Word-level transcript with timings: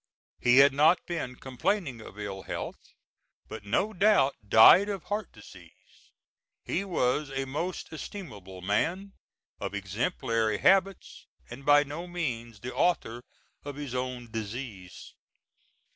He 0.39 0.57
had 0.57 0.73
not 0.73 1.05
been 1.05 1.35
complaining 1.35 2.01
of 2.01 2.17
ill 2.17 2.41
health, 2.41 2.95
but 3.47 3.63
no 3.65 3.93
doubt 3.93 4.35
died 4.49 4.89
of 4.89 5.03
heart 5.03 5.31
disease. 5.31 6.09
He 6.63 6.83
was 6.83 7.29
a 7.29 7.45
most 7.45 7.93
estimable 7.93 8.63
man, 8.63 9.13
of 9.59 9.75
exemplary 9.75 10.57
habits, 10.57 11.27
and 11.51 11.63
by 11.63 11.83
no 11.83 12.07
means 12.07 12.61
the 12.61 12.73
author 12.73 13.21
of 13.63 13.75
his 13.75 13.93
own 13.93 14.31
disease. 14.31 15.13